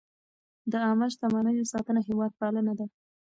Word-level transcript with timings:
د 0.71 0.73
عامه 0.85 1.07
شتمنیو 1.13 1.69
ساتنه 1.73 2.01
هېوادپالنه 2.07 2.73
ده. 2.79 2.85